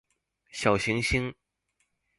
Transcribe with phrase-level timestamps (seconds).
[0.49, 1.31] 小行星